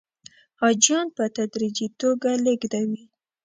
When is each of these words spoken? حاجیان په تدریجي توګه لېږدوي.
حاجیان 0.61 1.07
په 1.17 1.23
تدریجي 1.37 1.87
توګه 2.01 2.29
لېږدوي. 2.45 3.03